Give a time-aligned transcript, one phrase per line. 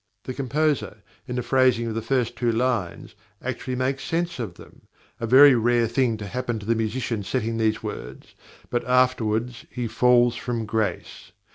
[0.23, 4.87] The composer, in the phrasing of the first two lines, actually makes sense of them
[5.19, 8.33] a very rare thing to happen to the musician setting these words;
[8.71, 11.33] but afterwards he falls from grace.